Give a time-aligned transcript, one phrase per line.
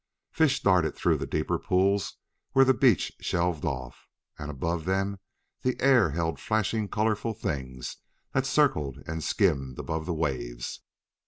[0.31, 2.15] Fish darted through the deeper pools
[2.53, 4.07] where the beach shelved off,
[4.39, 5.19] and above them
[5.61, 7.97] the air held flashing colorful things
[8.33, 10.79] that circled and skimmed above the waves.